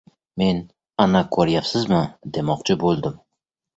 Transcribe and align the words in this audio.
Men, 0.41 0.61
ana, 1.05 1.21
ko‘ryapsizmi, 1.37 2.01
demoqchi 2.39 2.79
bo‘ldim. 2.85 3.21